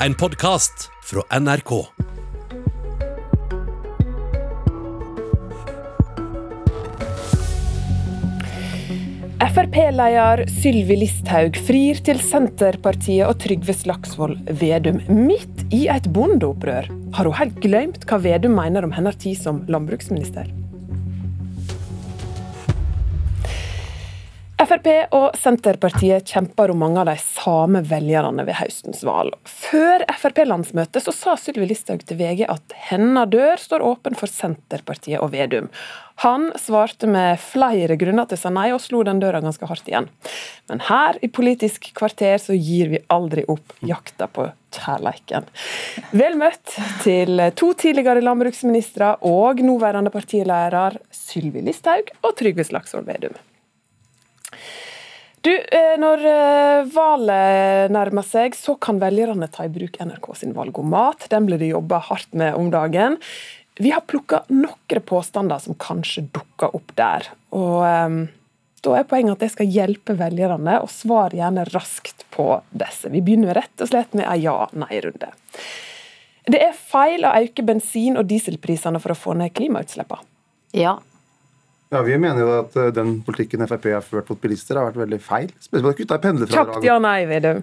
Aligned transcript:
en 0.00 0.14
podkast 0.14 0.90
fra 1.02 1.40
NRK. 1.40 1.86
Frp-leder 9.56 10.42
Sylvi 10.52 10.98
Listhaug 11.00 11.56
frir 11.64 12.02
til 12.04 12.20
Senterpartiet 12.20 13.24
og 13.24 13.38
Trygve 13.40 13.72
Slagsvold 13.72 14.36
Vedum 14.60 15.00
midt 15.08 15.64
i 15.72 15.86
et 15.92 16.10
bondeopprør. 16.12 16.92
Har 17.16 17.30
hun 17.30 17.38
helt 17.40 17.56
glemt 17.64 18.04
hva 18.04 18.20
Vedum 18.20 18.58
mener 18.60 18.84
om 18.84 18.92
hennes 18.92 19.16
tid 19.22 19.40
som 19.40 19.64
landbruksminister? 19.72 20.55
Frp 24.66 24.88
og 25.14 25.36
Senterpartiet 25.38 26.26
kjemper 26.26 26.72
om 26.72 26.80
mange 26.82 26.98
av 26.98 27.06
de 27.06 27.14
samme 27.22 27.84
velgerne 27.86 28.42
ved 28.48 28.58
høstens 28.58 29.04
valg. 29.06 29.36
Før 29.46 30.02
Frp-landsmøtet 30.18 31.04
så 31.04 31.14
sa 31.14 31.36
Sylvi 31.38 31.68
Listhaug 31.70 32.02
til 32.02 32.18
VG 32.18 32.42
at 32.50 32.74
hennes 32.88 33.30
dør 33.30 33.62
står 33.62 33.84
åpen 33.86 34.18
for 34.18 34.30
Senterpartiet 34.30 35.22
og 35.22 35.30
Vedum. 35.36 35.70
Han 36.24 36.48
svarte 36.58 37.06
med 37.06 37.38
flere 37.38 37.94
grunner 38.00 38.26
til 38.26 38.40
å 38.40 38.42
si 38.42 38.54
nei, 38.56 38.66
og 38.74 38.82
slo 38.82 39.04
den 39.06 39.22
døra 39.22 39.42
ganske 39.44 39.70
hardt 39.70 39.86
igjen. 39.86 40.10
Men 40.72 40.82
her 40.88 41.20
i 41.22 41.30
Politisk 41.30 41.92
kvarter 41.94 42.40
så 42.42 42.56
gir 42.56 42.90
vi 42.90 43.04
aldri 43.12 43.44
opp 43.52 43.76
jakta 43.86 44.26
på 44.26 44.48
kjærleiken. 44.74 45.46
Vel 46.16 46.38
møtt 46.40 46.74
til 47.04 47.50
to 47.54 47.74
tidligere 47.78 48.24
landbruksministre 48.24 49.18
og 49.28 49.62
nåværende 49.62 50.10
partileder 50.14 50.98
Sylvi 51.14 51.62
Listhaug 51.68 52.16
og 52.24 52.34
Trygve 52.40 52.66
Slagsvold 52.66 53.06
Vedum. 53.12 53.36
Du, 55.46 55.52
eh, 55.52 55.94
Når 56.00 56.24
eh, 56.26 56.88
valget 56.90 57.92
nærmer 57.94 58.26
seg, 58.26 58.56
så 58.58 58.74
kan 58.82 58.98
velgerne 59.02 59.46
ta 59.52 59.66
i 59.66 59.70
bruk 59.70 60.00
NRK 60.02 60.32
sin 60.34 60.56
valgomat. 60.56 61.28
Den 61.30 61.46
blir 61.46 61.60
det 61.62 61.70
jobba 61.70 62.00
hardt 62.08 62.34
med 62.34 62.56
om 62.58 62.72
dagen. 62.72 63.20
Vi 63.78 63.92
har 63.92 64.02
plukka 64.08 64.42
noen 64.50 65.04
påstander 65.04 65.60
som 65.62 65.76
kanskje 65.78 66.26
dukker 66.34 66.74
opp 66.74 66.94
der. 66.98 67.28
Og 67.54 67.84
um, 67.84 68.20
Da 68.86 68.92
er 68.98 69.08
poenget 69.08 69.36
at 69.36 69.46
jeg 69.46 69.54
skal 69.54 69.72
hjelpe 69.72 70.14
velgerne, 70.18 70.76
og 70.78 70.90
svare 70.92 71.38
gjerne 71.38 71.64
raskt 71.72 72.22
på 72.30 72.60
disse. 72.70 73.10
Vi 73.10 73.22
begynner 73.24 73.56
rett 73.58 73.82
og 73.82 73.90
slett 73.90 74.14
med 74.14 74.28
en 74.28 74.38
ja-nei-runde. 74.40 75.32
Det 76.46 76.60
er 76.62 76.76
feil 76.78 77.26
å 77.26 77.32
øke 77.34 77.64
bensin- 77.66 78.18
og 78.18 78.28
dieselprisene 78.30 79.00
for 79.02 79.14
å 79.14 79.18
få 79.18 79.34
ned 79.34 79.54
klimautslippene. 79.58 80.22
Ja. 80.76 80.98
Ja, 81.90 82.02
Vi 82.02 82.16
mener 82.18 82.40
jo 82.42 82.48
at 82.60 82.76
eh, 82.76 82.90
den 82.90 83.20
politikken 83.22 83.62
Frp 83.68 83.84
har 83.94 84.02
ført 84.02 84.28
mot 84.32 84.40
bilister, 84.42 84.76
har 84.80 84.88
vært 84.90 84.98
veldig 85.04 85.20
feil. 85.22 85.50
Spesielt 85.62 85.96
kutta 85.96 86.02
i 86.02 86.06
Kjapt 86.18 86.24
pendlerfradraget. 86.24 86.84
ja-nei, 86.88 87.26
Vedum. 87.30 87.62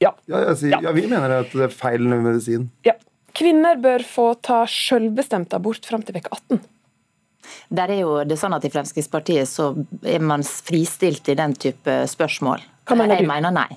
Ja. 0.00 0.12
Ja, 0.30 0.38
jeg 0.48 0.56
sier, 0.56 0.70
Ja. 0.76 0.80
ja, 0.86 0.92
vi 0.96 1.06
mener 1.10 1.40
at 1.40 1.50
det 1.52 1.66
er 1.66 1.68
feil 1.74 2.00
medisin. 2.08 2.70
ja. 2.86 2.92
Kvinner 3.32 3.76
bør 3.78 4.02
få 4.02 4.24
ta 4.42 4.64
selvbestemt 4.66 5.52
abort 5.54 5.86
fram 5.86 6.02
til 6.02 6.16
uke 6.18 6.28
18. 6.34 6.58
Der 7.70 7.88
er 7.94 8.00
jo 8.00 8.24
det 8.26 8.36
sånn 8.40 8.52
at 8.56 8.64
I 8.66 8.70
Fremskrittspartiet 8.74 9.46
så 9.46 9.68
er 10.04 10.18
man 10.18 10.42
fristilt 10.42 11.28
i 11.30 11.36
den 11.38 11.54
type 11.54 11.94
spørsmål. 12.10 12.58
Hva 12.86 12.96
mener 12.98 13.14
Jeg 13.20 13.28
du? 13.28 13.28
mener 13.30 13.52
nei. 13.54 13.68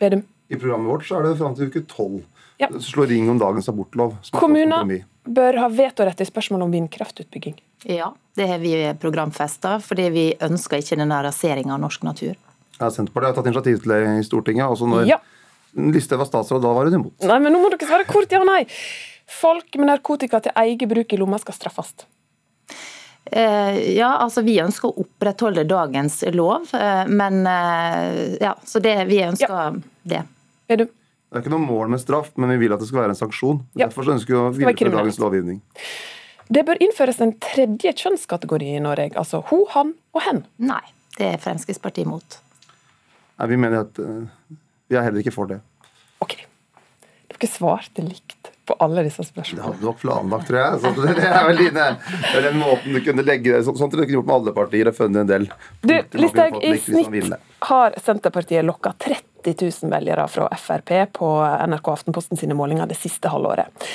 Vedum. 0.00 0.24
I 0.50 0.56
programmet 0.58 0.90
vårt 0.90 1.06
så 1.06 1.20
er 1.20 1.22
det 1.28 1.38
fram 1.38 1.54
til 1.54 1.70
uke 1.70 1.84
tolv. 1.86 2.24
Ja. 2.58 2.66
Slå 2.82 3.06
ring 3.08 3.30
om 3.30 3.38
dagens 3.38 3.68
abortlov. 3.70 4.16
er 4.18 4.38
Kommuner 4.38 5.04
bør 5.24 5.58
ha 5.62 5.68
vetorett 5.68 6.20
i 6.20 6.24
spørsmål 6.26 6.62
om 6.66 6.72
vindkraftutbygging. 6.74 7.54
Ja, 7.88 8.12
det 8.36 8.46
har 8.50 8.58
vi 8.60 8.74
programfesta, 9.00 9.78
fordi 9.80 10.08
vi 10.12 10.24
ønsker 10.42 10.82
ikke 10.82 10.98
denne 11.00 11.22
raseringa 11.24 11.74
av 11.76 11.80
norsk 11.84 12.04
natur. 12.04 12.34
Ja, 12.80 12.88
Senterpartiet 12.92 13.30
har 13.30 13.38
tatt 13.38 13.50
initiativ 13.50 13.82
til 13.82 13.92
det 13.94 14.00
i 14.18 14.24
Stortinget. 14.26 14.68
Også 14.68 14.88
når 14.88 15.06
Ja. 15.08 15.20
Listhaug 15.76 16.18
var 16.18 16.26
statsråd, 16.26 16.62
da 16.62 16.72
var 16.74 16.88
hun 16.88 16.94
imot. 16.94 17.12
Nei, 17.22 17.38
men 17.38 17.52
nå 17.54 17.60
må 17.62 17.70
dere 17.70 17.86
svare 17.86 18.06
kort 18.08 18.32
ja 18.32 18.40
og 18.40 18.48
nei. 18.48 18.64
Folk 19.30 19.76
med 19.78 19.86
narkotika 19.86 20.40
til 20.42 20.52
eget 20.58 20.88
bruk 20.90 21.12
i 21.12 21.18
lomma 21.20 21.38
skal 21.38 21.54
straffes. 21.54 21.92
Eh, 23.30 23.94
ja, 23.94 24.16
altså 24.18 24.42
Vi 24.42 24.56
ønsker 24.58 24.88
å 24.88 25.04
opprettholde 25.04 25.62
dagens 25.68 26.22
lov, 26.34 26.66
eh, 26.74 27.04
men 27.06 27.46
eh, 27.46 28.38
ja, 28.40 28.56
så 28.66 28.82
det, 28.82 28.96
vi 29.06 29.20
ønsker 29.22 29.82
det. 30.02 30.24
Vedum. 30.70 30.88
Det 31.30 31.38
er 31.38 31.44
ikke 31.44 31.52
noe 31.52 31.62
mål 31.62 31.92
med 31.92 32.02
straff, 32.02 32.32
men 32.34 32.50
vi 32.56 32.64
vil 32.64 32.74
at 32.74 32.80
det 32.82 32.88
skal 32.88 33.04
være 33.04 33.14
en 33.14 33.20
sanksjon. 33.20 33.60
Ja. 33.78 33.86
Derfor 33.86 34.08
ønsker 34.16 34.34
vi 34.34 34.40
å 34.40 34.48
videreføre 34.50 34.96
dagens 34.96 35.20
lovgivning. 35.22 35.60
Det 36.50 36.64
bør 36.66 36.80
innføres 36.82 37.20
en 37.22 37.36
tredje 37.38 37.92
kjønnskategori 38.02 38.72
i 38.74 38.82
Norge, 38.82 39.12
altså 39.18 39.38
ho, 39.52 39.62
han 39.70 39.94
og 40.16 40.24
hen. 40.26 40.42
Nei, 40.58 40.82
det 41.18 41.34
er 41.36 41.42
Fremskrittspartiet 41.42 42.08
imot. 42.08 42.40
Nei, 43.38 43.50
Vi 43.52 43.58
mener 43.60 43.84
at 43.84 44.00
uh, 44.02 44.24
vi 44.90 44.98
er 44.98 45.06
heller 45.06 45.22
ikke 45.22 45.34
for 45.34 45.50
det. 45.50 45.60
Ok. 46.24 46.40
Dere 47.30 47.48
svarte 47.48 48.02
likt 48.02 48.50
på 48.66 48.76
alle 48.82 49.04
disse 49.06 49.22
spørsmålene. 49.28 49.60
Det 49.60 49.66
hadde 49.68 49.80
du 49.80 49.86
nok 49.88 50.02
planlagt, 50.02 50.50
tror 50.50 50.58
jeg. 50.60 50.82
Så 50.82 50.92
det, 50.98 51.30
er 51.30 51.46
vel 51.46 51.62
dine, 51.64 51.86
det 52.26 52.34
er 52.40 52.46
den 52.48 52.60
måten 52.60 52.94
du 52.94 53.00
kunne 53.06 53.24
legge 53.26 53.54
det 53.54 53.62
Sånn 53.66 53.78
du 53.78 53.96
kunne 53.96 54.10
du 54.10 54.14
gjort 54.18 54.28
med 54.28 54.36
alle 54.36 54.54
partier 54.58 54.90
og 54.90 54.98
funnet 54.98 55.24
en 55.24 55.30
del 55.30 55.48
Du, 55.82 55.96
Listhaug, 56.18 56.60
i 56.62 56.76
snitt 56.78 57.34
har 57.70 57.96
Senterpartiet 58.02 58.66
lokka 58.66 58.92
30 59.06 59.56
000 59.56 59.90
velgere 59.94 60.26
fra 60.30 60.46
Frp 60.58 60.94
på 61.18 61.32
NRK 61.70 61.90
Aftenposten 61.94 62.38
sine 62.40 62.58
målinger 62.58 62.90
det 62.90 62.98
siste 63.00 63.32
halvåret. 63.32 63.86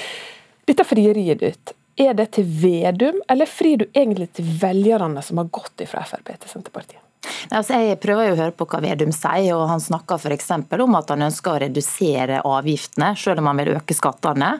Dette 0.66 0.86
frieriet 0.88 1.40
ditt, 1.44 1.76
er 1.96 2.14
det 2.14 2.32
til 2.36 2.48
Vedum, 2.62 3.22
eller 3.32 3.50
frir 3.50 3.78
du 3.78 3.86
egentlig 3.94 4.32
til 4.36 4.48
velgerne 4.62 5.24
som 5.24 5.40
har 5.40 5.52
gått 5.54 5.86
fra 5.88 6.04
Frp 6.08 6.34
til 6.36 6.52
Senterpartiet? 6.52 7.05
Altså, 7.52 7.78
jeg 7.82 8.00
prøver 8.02 8.30
jo 8.30 8.36
å 8.36 8.40
høre 8.40 8.56
på 8.58 8.68
hva 8.70 8.82
Vedum 8.84 9.14
sier, 9.16 9.54
og 9.56 9.68
han 9.70 9.84
snakker 9.84 10.20
f.eks. 10.22 10.52
om 10.82 10.98
at 10.98 11.14
han 11.14 11.28
ønsker 11.28 11.54
å 11.54 11.62
redusere 11.66 12.42
avgiftene, 12.46 13.14
selv 13.20 13.44
om 13.44 13.52
han 13.52 13.62
vil 13.62 13.76
øke 13.78 13.98
skattene. 13.98 14.56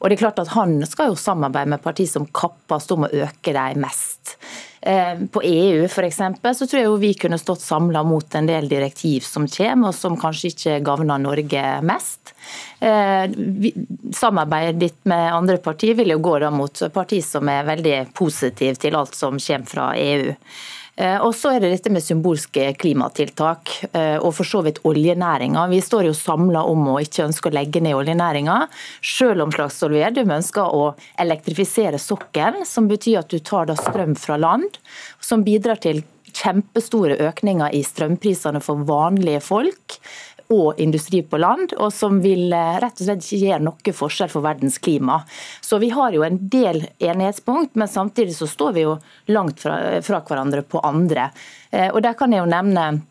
Og 0.00 0.08
det 0.08 0.16
er 0.16 0.24
klart 0.24 0.42
at 0.42 0.52
Han 0.52 0.80
skal 0.88 1.12
jo 1.12 1.18
samarbeide 1.18 1.74
med 1.74 1.82
partier 1.84 2.10
som 2.10 2.26
kappes 2.26 2.90
om 2.92 3.06
å 3.06 3.12
øke 3.24 3.54
dem 3.54 3.82
mest. 3.84 4.36
Eh, 4.82 5.18
På 5.30 5.42
EU 5.42 5.88
for 5.88 6.02
eksempel, 6.02 6.54
så 6.54 6.66
tror 6.66 6.80
jeg 6.80 6.88
jo 6.88 6.98
vi 6.98 7.12
kunne 7.14 7.38
stått 7.38 7.62
samla 7.62 8.02
mot 8.02 8.34
en 8.34 8.48
del 8.48 8.68
direktiv 8.68 9.22
som 9.22 9.46
kommer, 9.46 9.92
og 9.92 9.94
som 9.94 10.18
kanskje 10.18 10.50
ikke 10.50 10.80
gagner 10.82 11.22
Norge 11.22 11.64
mest. 11.86 12.34
Eh, 12.80 13.30
Samarbeidet 14.12 14.80
ditt 14.80 15.00
med 15.06 15.32
andre 15.32 15.60
partier 15.62 15.94
vil 15.94 16.16
jo 16.16 16.18
gå 16.18 16.38
da 16.42 16.50
mot 16.50 16.82
partier 16.94 17.22
som 17.22 17.48
er 17.48 17.68
veldig 17.68 17.98
positive 18.18 18.74
til 18.82 18.98
alt 18.98 19.14
som 19.14 19.38
kommer 19.38 19.70
fra 19.70 19.92
EU. 19.96 20.34
Eh, 20.96 21.18
Og 21.24 21.32
så 21.34 21.54
er 21.54 21.60
det 21.60 21.70
dette 21.72 21.90
med 21.92 22.04
symbolske 22.04 22.66
klimatiltak, 22.76 23.70
eh, 23.92 24.18
og 24.20 24.34
for 24.36 24.44
så 24.44 24.60
vidt 24.62 24.82
oljenæringa. 24.84 25.68
Vi 25.70 25.80
står 25.80 26.10
jo 26.10 26.12
samla 26.12 26.64
om 26.68 26.84
å 26.92 27.00
ikke 27.00 27.24
ønske 27.24 27.48
å 27.48 27.54
legge 27.54 27.80
ned 27.80 27.96
oljenæringa, 27.96 28.68
selv 29.00 29.42
om 29.46 29.52
Slagsvold 29.52 29.96
Vedum 29.96 30.34
ønsker 30.36 30.68
å 30.68 30.94
elektrifisere 31.18 31.96
sokkelen, 31.96 32.66
som 32.66 32.88
betyr 32.88 33.20
at 33.20 33.28
du 33.32 33.38
tar 33.38 33.66
da 33.66 33.74
strøm 33.74 34.14
fra 34.18 34.36
land, 34.36 34.76
som 35.20 35.44
bidrar 35.44 35.80
til 35.80 36.04
kjempestore 36.32 37.18
økninger 37.20 37.74
i 37.76 37.82
strømprisene 37.84 38.60
for 38.64 38.84
vanlige 38.88 39.42
folk 39.44 39.98
og 40.52 40.80
industri 40.80 41.22
på 41.22 41.40
land, 41.40 41.72
og 41.78 41.92
som 41.92 42.20
vil 42.24 42.52
eh, 42.52 42.78
rett 42.82 43.00
og 43.00 43.06
slett 43.06 43.24
ikke 43.26 43.40
gjøre 43.46 43.66
noe 43.66 43.94
forskjell 44.02 44.32
for 44.32 44.44
verdens 44.44 44.78
klima. 44.82 45.22
Så 45.60 45.78
vi 45.82 45.90
har 45.94 46.12
jo 46.12 46.24
en 46.26 46.38
del 46.52 46.84
enighetspunkt, 46.98 47.74
men 47.74 47.88
samtidig 47.88 48.36
så 48.36 48.48
står 48.50 48.76
vi 48.76 48.86
jo 48.86 48.98
langt 49.32 49.62
fra, 49.64 49.78
fra 50.02 50.22
hverandre 50.28 50.62
på 50.62 50.82
andre. 50.84 51.30
Eh, 51.70 51.88
Og 51.92 52.02
der 52.02 52.14
kan 52.18 52.32
jeg 52.32 52.44
jo 52.44 52.52
nevne 52.52 53.02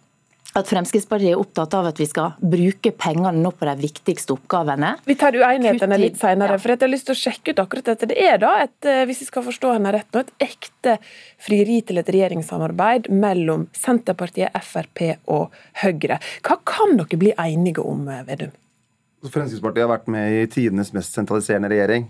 at 0.57 0.67
Fremskrittspartiet 0.67 1.31
er 1.31 1.39
opptatt 1.39 1.73
av 1.77 1.87
at 1.91 1.99
vi 2.01 2.07
skal 2.09 2.33
bruke 2.39 2.91
pengene 2.91 3.39
nå 3.39 3.53
på 3.55 3.67
de 3.69 3.75
viktigste 3.79 4.35
oppgavene. 4.35 4.93
Vi 5.07 5.15
tar 5.19 5.37
uenighetene 5.37 5.99
litt 6.01 6.19
senere, 6.19 6.57
ja. 6.57 6.61
for 6.61 6.73
jeg 6.73 6.81
har 6.83 6.91
lyst 6.91 7.07
til 7.07 7.15
å 7.15 7.21
sjekke 7.21 7.53
ut 7.53 7.61
akkurat 7.63 7.91
dette. 7.93 8.09
Det 8.11 8.17
er 8.19 8.39
da, 8.41 8.51
et, 8.65 8.77
eh, 8.83 9.03
hvis 9.07 9.23
vi 9.23 9.29
skal 9.29 9.45
forstå 9.47 9.75
henne 9.77 9.93
rett 9.95 10.11
nå, 10.11 10.25
et 10.25 10.47
ekte 10.49 10.97
frieri 11.41 11.79
til 11.87 12.01
et 12.01 12.13
regjeringssamarbeid 12.17 13.07
mellom 13.15 13.69
Senterpartiet, 13.77 14.51
Frp 14.61 15.05
og 15.31 15.55
Høyre. 15.85 16.19
Hva 16.43 16.59
kan 16.67 16.97
dere 16.99 17.21
bli 17.21 17.35
enige 17.39 17.85
om, 17.85 18.07
eh, 18.11 18.25
Vedum? 18.27 18.51
Fremskrittspartiet 19.21 19.85
har 19.85 19.93
vært 19.93 20.09
med 20.11 20.33
i 20.33 20.47
tidenes 20.51 20.91
mest 20.93 21.15
sentraliserende 21.15 21.69
regjering. 21.71 22.09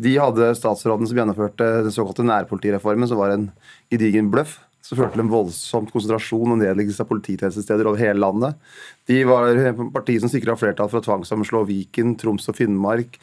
De 0.00 0.16
hadde 0.18 0.54
statsråden 0.58 1.06
som 1.06 1.18
gjennomførte 1.18 1.66
den 1.84 1.94
såkalte 1.94 2.24
nærpolitireformen, 2.26 3.06
som 3.10 3.18
var 3.18 3.34
en 3.34 3.50
gedigen 3.92 4.30
bløff. 4.32 4.58
Som 4.84 4.98
førte 5.00 5.16
til 5.16 5.24
en 5.24 5.32
voldsom 5.32 5.86
konsentrasjon 5.88 6.52
og 6.52 6.60
nedleggelse 6.60 7.00
av 7.04 7.08
polititjenestesteder 7.08 7.88
over 7.88 8.02
hele 8.02 8.20
landet. 8.20 8.60
De 9.08 9.22
var 9.28 9.56
partiet 9.94 10.20
som 10.20 10.32
sikra 10.32 10.58
flertall 10.60 10.90
for 10.92 11.00
å 11.00 11.06
tvangssammenslå 11.06 11.64
Viken, 11.70 12.18
Troms 12.20 12.50
og 12.52 12.58
Finnmark. 12.58 13.16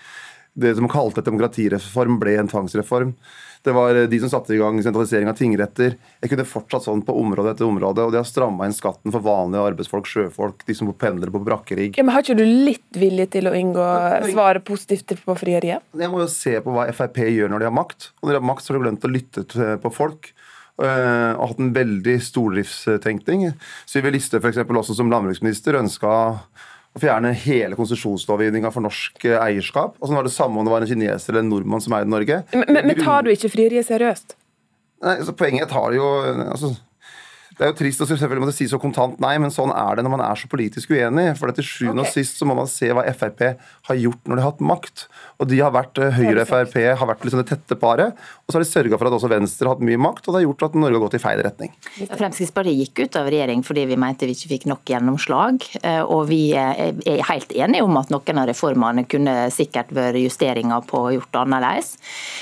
Det 0.58 0.74
som 0.75 0.90
kalte 0.92 1.22
et 1.22 1.30
demokratireform, 1.30 2.18
ble 2.19 2.34
en 2.42 2.50
tvangsreform. 2.50 3.13
Det 3.62 3.72
var 3.72 3.94
de 4.10 4.19
som 4.19 4.30
satte 4.31 4.56
i 4.56 4.58
gang 4.58 4.80
sentralisering 4.81 5.30
av 5.30 5.38
tingretter. 5.38 5.94
Jeg 6.18 6.31
kunne 6.31 6.48
fortsatt 6.50 6.88
sånn 6.88 7.04
på 7.06 7.13
område 7.22 7.54
etter 7.54 7.68
område. 7.69 8.04
Og 8.04 8.13
de 8.13 8.18
har 8.18 8.25
stramma 8.28 8.66
inn 8.66 8.74
skatten 8.74 9.13
for 9.13 9.22
vanlige 9.22 9.68
arbeidsfolk, 9.69 10.10
sjøfolk, 10.10 10.66
de 10.66 10.75
som 10.75 10.90
pendler 10.98 11.30
på 11.31 11.44
brakkerigg. 11.46 12.00
Ja, 12.00 12.04
men 12.08 12.16
Har 12.16 12.25
ikke 12.25 12.40
du 12.42 12.44
litt 12.44 12.98
vilje 12.98 13.30
til 13.38 13.48
å 13.52 13.54
inngå 13.56 13.86
svare 14.34 14.66
positivt 14.66 15.22
på 15.28 15.38
frieriet? 15.38 15.86
Jeg 15.94 16.12
må 16.12 16.24
jo 16.24 16.30
se 16.34 16.58
på 16.66 16.74
hva 16.74 16.90
Frp 16.98 17.22
gjør 17.30 17.54
når 17.54 17.62
de 17.62 17.69
har 17.69 17.78
makt. 17.78 18.10
Og 18.19 18.28
når 18.28 18.34
de 18.34 18.42
har 18.42 18.50
makt, 18.50 18.66
så 18.66 18.74
har 18.74 18.80
de 18.80 18.86
glemt 18.88 19.06
å 19.06 19.13
lytte 19.13 19.46
på 19.86 19.94
folk. 19.94 20.34
Eh, 20.86 21.31
Og 21.38 21.54
hatt 21.54 21.63
en 21.63 21.74
veldig 21.75 22.18
stordriftstenkning. 22.25 23.50
Sylvi 23.89 24.16
Listhaug 24.16 24.45
eksempel, 24.50 24.80
også 24.81 24.98
som 24.98 25.12
landbruksminister 25.12 25.80
ønska 25.80 26.12
å 26.92 27.00
fjerne 27.00 27.31
hele 27.45 27.78
konsesjonslovgivninga 27.80 28.72
for 28.74 28.83
norsk 28.83 29.25
eh, 29.30 29.39
eierskap. 29.39 29.95
Og 30.00 30.07
sånn 30.10 30.19
var 30.19 30.28
det 30.28 30.36
samme 30.36 30.60
om 30.60 30.68
det 30.68 30.74
var 30.74 30.86
en 30.86 30.92
kineser 30.92 31.33
eller 31.33 31.45
en 31.45 31.51
nordmann 31.54 31.83
som 31.83 31.95
eide 31.95 32.12
Norge. 32.12 32.42
Men, 32.51 32.68
men, 32.68 32.92
men 32.92 33.00
tar 33.00 33.25
du 33.25 33.31
ikke 33.33 33.51
frieriet 33.54 33.88
seriøst? 33.88 34.36
Nei, 35.01 35.18
altså 35.18 35.33
Poenget 35.38 35.72
tar 35.72 35.95
jo 35.95 36.07
altså, 36.51 36.75
det 37.57 37.65
er 37.65 37.71
jo 37.74 37.77
trist 37.81 38.01
å 38.01 38.07
selvfølgelig 38.07 38.42
måtte 38.45 38.56
si 38.56 38.65
så 38.71 38.80
kontant 38.81 39.19
nei, 39.21 39.36
men 39.42 39.51
sånn 39.53 39.74
er 39.75 40.00
det 40.00 40.06
når 40.06 40.13
man 40.15 40.24
er 40.25 40.39
så 40.39 40.48
politisk 40.51 40.94
uenig. 40.95 41.27
For 41.38 41.51
til 41.53 41.68
sjuende 41.68 42.06
okay. 42.06 42.09
og 42.09 42.15
sist 42.15 42.39
så 42.39 42.48
må 42.48 42.56
man 42.57 42.69
se 42.71 42.88
hva 42.95 43.03
Frp 43.12 43.44
har 43.89 44.00
gjort 44.00 44.24
når 44.25 44.39
de 44.39 44.44
har 44.44 44.53
hatt 44.53 44.63
makt. 44.71 45.03
Og 45.44 45.50
de 45.51 45.59
har 45.59 45.74
vært, 45.75 46.00
eh, 46.00 46.15
Høyre 46.15 46.45
og 46.45 46.50
Frp 46.50 46.77
har 46.98 47.09
vært 47.09 47.25
liksom 47.27 47.42
det 47.42 47.50
tette 47.51 47.77
paret. 47.80 48.15
Og 48.45 48.53
så 48.53 48.57
har 48.57 48.65
de 48.65 48.69
sørga 48.69 48.98
for 48.98 49.09
at 49.09 49.18
også 49.18 49.31
Venstre 49.31 49.68
har 49.68 49.75
hatt 49.75 49.83
mye 49.86 50.00
makt, 50.01 50.24
og 50.25 50.33
det 50.33 50.39
har 50.39 50.48
gjort 50.48 50.65
at 50.69 50.77
Norge 50.80 50.98
har 50.98 51.03
gått 51.03 51.18
i 51.19 51.21
feil 51.24 51.44
retning. 51.45 51.75
Fremskrittspartiet 52.00 52.80
gikk 52.80 53.03
ut 53.03 53.19
av 53.19 53.30
regjering 53.33 53.65
fordi 53.68 53.86
vi 53.92 54.00
mente 54.00 54.30
vi 54.30 54.38
ikke 54.38 54.51
fikk 54.56 54.68
nok 54.71 54.94
gjennomslag. 54.94 55.68
Eh, 55.83 56.01
og 56.01 56.25
vi 56.31 56.42
er 56.56 56.95
helt 57.27 57.53
enige 57.53 57.86
om 57.86 58.00
at 58.00 58.13
noen 58.13 58.42
av 58.42 58.50
reformene 58.50 59.06
kunne 59.12 59.36
sikkert 59.53 59.92
vært 59.94 60.21
justeringer 60.21 60.88
på 60.88 61.03
og 61.09 61.18
gjort 61.19 61.42
annerledes. 61.44 61.94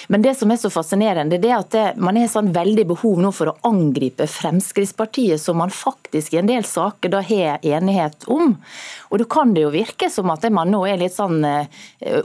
Men 0.08 0.24
det 0.24 0.38
som 0.38 0.52
er 0.54 0.62
så 0.62 0.72
fascinerende, 0.74 1.42
det 1.42 1.52
er 1.52 1.60
at 1.60 1.74
det, 1.76 1.86
man 2.00 2.20
har 2.20 2.32
sånn 2.32 2.54
veldig 2.56 2.88
behov 2.94 3.20
nå 3.20 3.34
for 3.36 3.52
å 3.52 3.58
angripe 3.68 4.28
Fremskrittspartiet, 4.30 4.99
som 5.38 5.58
man 5.58 5.70
faktisk 5.70 6.34
i 6.34 6.38
en 6.38 6.50
del 6.50 6.64
saker 6.64 7.10
da 7.10 7.22
har 7.22 7.60
enighet 7.66 8.28
om. 8.28 8.56
Og 9.10 9.20
da 9.20 9.26
kan 9.30 9.54
det 9.54 9.64
jo 9.64 9.72
virke 9.74 10.10
som 10.10 10.30
at 10.30 10.46
man 10.52 10.72
nå 10.72 10.84
er 10.88 11.00
litt 11.02 11.16
sånn 11.16 11.44
eh, 11.46 11.68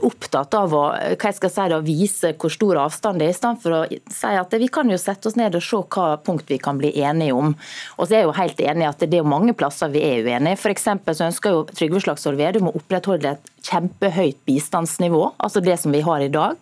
opptatt 0.01 0.53
av 0.53 0.73
å 0.73 0.83
hva 0.95 1.31
jeg 1.31 1.37
skal 1.39 1.53
si 1.53 1.67
da, 1.71 1.79
vise 1.85 2.33
hvor 2.39 2.53
stor 2.53 2.81
avstand 2.85 3.19
det 3.21 3.29
er, 3.29 3.33
i 3.33 3.37
stedet 3.39 3.63
for 3.63 3.77
å 3.77 3.81
si 3.89 4.33
at 4.41 4.53
vi 4.59 4.67
kan 4.67 4.89
jo 4.91 4.99
sette 5.01 5.29
oss 5.29 5.37
ned 5.39 5.55
og 5.55 5.63
se 5.65 5.81
hva 5.95 6.07
punkt 6.25 6.49
vi 6.51 6.59
kan 6.61 6.77
bli 6.81 6.93
enige 7.01 7.33
om. 7.33 7.55
Og 7.97 8.05
så 8.05 8.13
er 8.13 8.23
jeg 8.23 8.29
jo 8.29 8.37
helt 8.39 8.61
enig 8.61 8.85
i 8.85 8.91
at 8.91 9.07
det 9.09 9.19
er 9.19 9.33
mange 9.35 9.55
plasser 9.57 9.91
vi 9.93 10.03
er 10.05 10.25
uenige. 10.25 10.59
F.eks. 10.59 10.89
så 11.11 11.29
ønsker 11.29 11.55
jo 11.55 11.65
Trygve 11.71 12.03
Slagsvold 12.03 12.41
Vedum 12.41 12.69
å 12.69 12.75
opprettholde 12.77 13.35
et 13.35 13.54
kjempehøyt 13.65 14.37
bistandsnivå, 14.45 15.31
altså 15.37 15.61
det 15.63 15.77
som 15.81 15.93
vi 15.95 16.01
har 16.05 16.21
i 16.21 16.29
dag. 16.31 16.57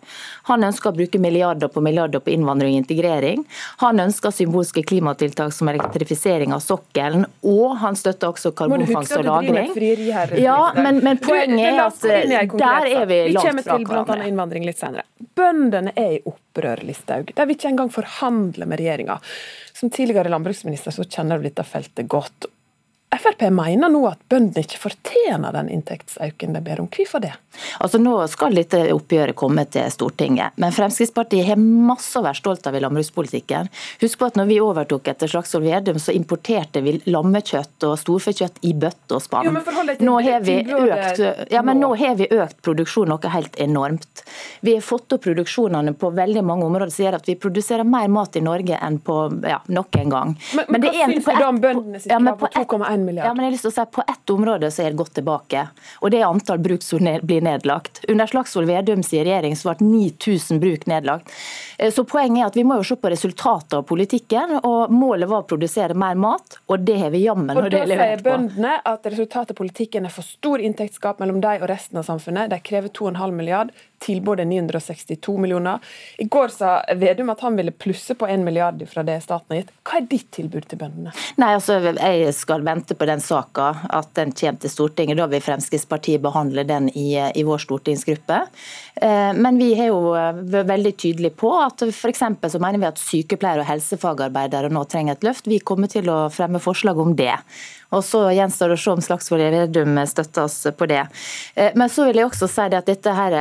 Han 0.48 0.64
ønsker 0.64 0.90
å 0.90 0.96
bruke 0.96 1.20
milliarder 1.20 1.70
på 1.72 1.82
milliarder 1.84 2.22
på 2.24 2.32
innvandring 2.34 2.76
og 2.76 2.84
integrering. 2.84 3.44
Han 3.82 4.00
ønsker 4.04 4.34
symbolske 4.34 4.84
klimatiltak 4.86 5.52
som 5.56 5.70
elektrifisering 5.72 6.54
av 6.56 6.62
sokkelen, 6.64 7.26
og 7.44 7.76
han 7.82 7.98
støtter 7.98 8.32
også 8.32 8.54
karbonfangst 8.56 9.16
og 9.18 9.24
-lagring. 9.28 10.38
Ja, 10.40 10.72
men, 10.76 11.02
men 11.04 11.18
poenget 11.18 11.72
er 11.72 11.82
at 11.86 12.00
der 12.02 12.90
er 13.02 13.06
vi 13.06 13.20
langt 13.32 13.64
fra 13.64 13.78
hverandre. 13.78 15.04
Bøndene 15.34 15.92
er 15.96 16.18
i 16.18 16.22
opprør, 16.24 16.84
Listhaug. 16.86 17.32
De 17.34 17.46
vil 17.46 17.56
ikke 17.56 17.68
engang 17.72 17.90
forhandle 17.92 18.66
med 18.66 18.80
regjeringa. 18.80 19.18
Som 19.74 19.90
tidligere 19.90 20.30
landbruksminister 20.30 20.94
så 20.94 21.04
kjenner 21.04 21.40
du 21.40 21.48
dette 21.48 21.64
feltet 21.66 22.08
godt. 22.08 22.46
Frp 23.20 23.46
mener 23.54 23.92
nå 23.92 24.04
at 24.08 24.20
bøndene 24.30 24.64
ikke 24.64 24.80
fortjener 24.88 25.54
den 25.54 25.70
inntektsøkningen 25.72 26.56
de 26.58 26.62
ber 26.64 26.82
om. 26.82 26.88
Hvorfor 26.94 27.22
det? 27.24 27.34
Altså 27.78 28.00
Nå 28.02 28.16
skal 28.30 28.56
dette 28.56 28.80
oppgjøret 28.94 29.36
komme 29.38 29.64
til 29.70 29.86
Stortinget, 29.92 30.56
men 30.60 30.74
Fremskrittspartiet 30.74 31.46
har 31.48 31.60
masse 31.60 32.18
å 32.18 32.24
være 32.24 32.40
stolt 32.40 32.66
av 32.66 32.76
i 32.76 32.82
landbrukspolitikken. 32.82 33.70
Husk 34.02 34.20
på 34.20 34.28
at 34.30 34.38
når 34.38 34.48
vi 34.50 34.58
overtok 34.62 35.10
etter 35.12 35.30
Slagsvold 35.30 35.66
Vedum, 35.68 36.00
så 36.02 36.14
importerte 36.14 36.82
vi 36.84 36.96
lammekjøtt 37.06 37.86
og 37.88 37.96
storfekjøtt 38.00 38.60
i 38.66 38.74
bøtte 38.78 39.18
og 39.18 39.22
spann. 39.24 39.50
Nå 40.04 40.16
har 40.26 40.44
vi 40.44 40.58
økt, 40.64 41.22
ja, 41.52 41.62
men 41.66 41.80
nå 41.82 41.94
har 42.00 42.18
vi 42.18 42.28
økt 42.30 42.60
produksjonen 42.64 43.14
noe 43.14 43.30
helt 43.34 43.56
enormt. 43.60 44.24
Vi 44.64 44.76
har 44.76 44.84
fått 44.84 45.12
opp 45.14 45.24
produksjonene 45.24 45.94
på 45.98 46.10
veldig 46.14 46.42
mange 46.46 46.66
områder 46.66 46.92
som 46.92 47.06
gjør 47.06 47.18
at 47.20 47.28
vi 47.28 47.36
produserer 47.40 47.86
mer 47.88 48.10
mat 48.12 48.36
i 48.36 48.42
Norge 48.44 48.78
enn 48.80 48.98
på 49.04 49.18
ja, 49.46 49.60
noen 49.70 50.12
gang. 50.12 50.34
Men, 50.56 50.66
men, 50.68 50.80
men 50.80 50.88
hva 50.88 50.92
syns 51.14 51.28
du 51.28 51.46
om 51.46 51.60
bøndene 51.62 52.02
sitt 52.02 52.12
krav 52.12 52.40
på 52.40 52.50
2,1 52.54 53.03
milliard. 53.04 53.28
Ja, 53.28 53.34
men 53.34 53.44
jeg 53.44 53.52
har 53.52 53.56
lyst 53.56 53.66
til 53.66 53.72
å 53.72 53.76
si 53.76 53.86
På 53.94 54.04
ett 54.08 54.30
område 54.34 54.70
så 54.72 54.82
er 54.84 54.92
det 54.92 55.00
gått 55.00 55.14
tilbake, 55.18 55.66
og 56.00 56.10
det 56.12 56.20
er 56.20 56.26
antall 56.28 56.60
bruk 56.64 56.82
som 56.82 57.04
blir 57.22 57.44
nedlagt. 57.44 58.02
Under 58.08 58.26
Slagsvold 58.30 58.70
Vedums 58.70 59.12
regjering 59.12 59.56
så 59.56 59.72
ble 59.72 59.88
9000 59.88 60.60
bruk 60.62 60.86
nedlagt. 60.90 61.32
Eh, 61.78 61.92
så 61.94 62.04
Poenget 62.08 62.42
er 62.42 62.50
at 62.50 62.58
vi 62.58 62.64
må 62.66 62.78
jo 62.80 62.86
se 62.88 62.96
på 63.00 63.10
resultatet 63.12 63.78
av 63.78 63.86
politikken. 63.88 64.58
og 64.62 64.92
Målet 64.94 65.28
var 65.30 65.44
å 65.44 65.48
produsere 65.48 65.96
mer 65.98 66.18
mat, 66.18 66.58
og 66.66 66.84
det 66.86 66.98
har 67.00 67.14
vi 67.14 67.24
jammen 67.24 67.56
og 67.56 67.70
Da 67.70 67.84
sier 67.86 68.22
bøndene 68.24 68.76
at 68.84 69.06
resultatet 69.06 69.54
av 69.54 69.60
politikken 69.60 70.06
er 70.06 70.14
for 70.14 70.26
stor 70.26 70.62
inntektsgap 70.62 71.20
mellom 71.22 71.40
dem 71.44 71.62
og 71.62 71.68
resten 71.70 72.00
av 72.00 72.08
samfunnet. 72.08 72.50
De 72.50 72.60
krever 72.64 72.92
2,5 72.94 73.34
milliard 73.34 73.74
tilbudet 73.98 74.46
962 74.46 75.36
millioner. 75.38 75.78
I 76.18 76.24
går 76.24 76.48
sa 76.48 76.74
Vedum 76.96 77.30
at 77.32 77.40
han 77.40 77.56
ville 77.56 77.72
plusse 77.72 78.14
på 78.14 78.28
1 78.28 78.44
milliard 78.44 78.82
fra 78.90 79.02
det 79.06 79.20
staten 79.24 79.54
har 79.54 79.62
gitt. 79.62 79.72
Hva 79.84 79.98
er 80.00 80.08
ditt 80.10 80.30
tilbud 80.34 80.68
til 80.68 80.80
bøndene? 80.80 81.14
Nei, 81.40 81.52
altså, 81.56 81.78
Jeg 81.80 82.34
skal 82.36 82.64
vente 82.66 82.94
på 82.94 83.08
den 83.08 83.22
saka, 83.24 83.70
at 83.90 84.12
den 84.18 84.32
kommer 84.32 84.60
til 84.60 84.72
Stortinget. 84.72 85.18
Da 85.20 85.28
vil 85.30 85.44
Fremskrittspartiet 85.44 86.22
behandle 86.24 86.66
den 86.68 86.90
i, 86.92 87.14
i 87.16 87.44
vår 87.46 87.62
stortingsgruppe. 87.64 88.40
Eh, 88.94 89.30
men 89.34 89.58
vi 89.58 89.72
har 89.78 89.90
jo 89.92 90.12
vært 90.14 90.68
veldig 90.68 90.94
tydelige 90.96 91.36
på 91.38 91.52
at 91.60 91.86
f.eks. 91.88 92.24
så 92.52 92.62
mener 92.62 92.82
vi 92.82 92.90
at 92.90 93.00
sykepleiere 93.00 93.64
og 93.64 93.70
helsefagarbeidere 93.70 94.72
nå 94.72 94.84
trenger 94.90 95.16
et 95.16 95.26
løft. 95.26 95.48
Vi 95.50 95.62
kommer 95.64 95.90
til 95.90 96.10
å 96.12 96.26
fremme 96.34 96.62
forslag 96.62 97.00
om 97.00 97.16
det. 97.18 97.34
Og 97.94 98.04
Så 98.04 98.20
gjenstår 98.34 98.72
det 98.72 98.78
å 98.78 98.82
se 98.82 98.92
om 98.94 99.02
Slagsvold 99.04 99.44
Vedum 99.54 99.98
støtter 100.08 100.48
oss 100.48 100.56
på 100.76 100.88
det. 100.90 101.04
Eh, 101.54 101.72
men 101.78 101.90
så 101.92 102.08
vil 102.08 102.20
jeg 102.20 102.30
også 102.30 102.48
si 102.50 102.66
at 102.66 102.88
dette 102.88 103.14
her, 103.14 103.36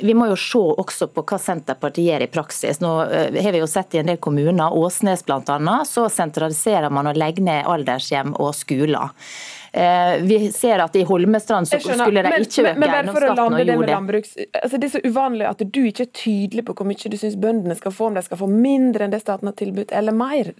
vi 0.00 0.14
må 0.14 0.28
jo 0.30 0.36
se 0.38 0.60
også 0.82 1.08
på 1.12 1.24
hva 1.28 1.38
Senterpartiet 1.42 2.08
gjør 2.08 2.24
i 2.24 2.30
praksis. 2.32 2.80
Nå 2.82 2.92
eh, 3.04 3.40
har 3.44 3.54
vi 3.54 3.62
jo 3.62 3.70
sett 3.70 3.94
i 3.96 4.02
en 4.02 4.12
del 4.12 4.20
kommuner, 4.22 4.74
Åsnes 4.78 5.24
bl.a., 5.28 5.78
så 5.88 6.06
sentraliserer 6.12 6.92
man 6.92 7.10
og 7.10 7.18
legger 7.18 7.46
ned 7.46 7.68
aldershjem 7.68 8.36
og 8.38 8.54
skoler. 8.56 9.12
Eh, 9.72 10.22
vi 10.22 10.52
ser 10.52 10.78
at 10.78 10.96
i 10.96 11.02
Holmestrand 11.08 11.68
så 11.68 11.78
skulle 11.80 12.22
de 12.22 12.28
ikke 12.42 12.60
øke 12.60 12.88
eiendomsskatten, 12.88 13.54
og 13.56 13.62
gjorde 13.64 13.86
det. 13.86 14.48
Altså, 14.60 14.76
det 14.76 14.88
er 14.88 14.92
så 14.92 15.00
uvanlig 15.06 15.46
at 15.48 15.62
du 15.64 15.78
ikke 15.88 16.04
er 16.04 16.10
tydelig 16.12 16.64
på 16.66 16.74
hvor 16.76 16.88
mye 16.88 17.12
du 17.12 17.16
syns 17.16 17.38
bøndene 17.40 17.76
skal 17.78 17.94
få, 17.96 18.10
om 18.10 18.18
de 18.18 18.24
skal 18.26 18.40
få 18.42 18.50
mindre 18.52 19.06
enn 19.06 19.14
det 19.14 19.22
staten 19.22 19.48
har 19.48 19.56
tilbudt, 19.56 19.94
eller 19.96 20.12
mer. 20.12 20.52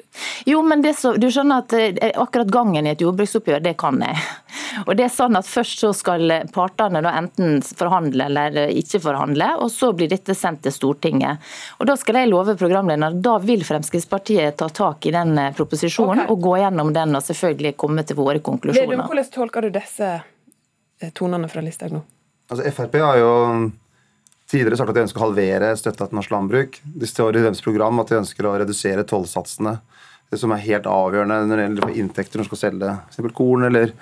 Jo, 0.48 0.62
men 0.64 0.84
så, 0.96 1.12
du 1.20 1.28
skjønner 1.28 1.60
at 1.60 1.76
eh, 1.76 2.08
akkurat 2.16 2.48
gangen 2.52 2.88
i 2.88 2.94
et 2.94 3.04
jordbruksoppgjør, 3.04 3.60
det 3.60 3.74
kan 3.80 4.00
jeg. 4.00 4.16
Og 4.86 4.94
det 4.96 5.04
er 5.06 5.12
sånn 5.12 5.36
at 5.36 5.48
Først 5.52 5.82
så 5.82 5.90
skal 5.92 6.32
partene 6.54 7.02
da 7.04 7.12
enten 7.18 7.58
forhandle 7.76 8.30
eller 8.30 8.70
ikke 8.72 9.02
forhandle, 9.04 9.50
og 9.60 9.68
så 9.72 9.90
blir 9.96 10.08
dette 10.08 10.32
sendt 10.36 10.62
til 10.64 10.72
Stortinget. 10.72 11.42
Og 11.76 11.88
Da 11.90 11.96
skal 12.00 12.22
jeg 12.22 12.30
love 12.30 12.54
programlederen 12.56 13.20
da 13.20 13.36
vil 13.42 13.66
Fremskrittspartiet 13.68 14.56
ta 14.56 14.70
tak 14.72 15.04
i 15.06 15.12
den 15.12 15.36
eh, 15.38 15.52
proposisjonen 15.56 16.24
okay. 16.24 16.32
og 16.32 16.40
gå 16.48 16.56
gjennom 16.62 16.92
den 16.96 17.18
og 17.18 17.24
selvfølgelig 17.26 17.76
komme 17.76 18.06
til 18.08 18.16
våre 18.16 18.40
konklusjoner. 18.44 19.01
Hvordan 19.08 19.30
tolker 19.34 19.66
du 19.66 19.72
disse 19.74 20.08
eh, 20.16 21.12
tonene 21.16 21.50
fra 21.50 21.62
Listhaug 21.64 21.96
nå? 21.96 22.02
Altså, 22.52 22.66
Frp 22.76 22.98
har 23.00 23.20
jo 23.20 23.32
tidligere 24.52 24.78
sagt 24.80 24.92
at 24.92 24.98
de 24.98 25.04
ønsker 25.06 25.22
å 25.22 25.28
halvere 25.28 25.72
støtta 25.80 26.08
til 26.08 26.18
norsk 26.18 26.34
landbruk. 26.34 26.78
Det 26.84 27.08
står 27.08 27.38
i 27.38 27.44
deres 27.46 27.62
program 27.64 28.02
at 28.02 28.12
de 28.12 28.20
ønsker 28.20 28.48
å 28.48 28.56
redusere 28.60 29.06
tollsatsene, 29.08 29.78
som 30.36 30.52
er 30.54 30.64
helt 30.66 30.88
avgjørende 30.88 31.40
når 31.48 31.58
det 31.58 31.64
gjelder 31.66 31.96
inntekter 32.02 32.40
når 32.40 32.46
de 32.46 32.50
skal 32.50 32.62
selge 32.62 32.92
f.eks. 33.12 33.34
korn 33.36 33.68
eller 33.68 33.92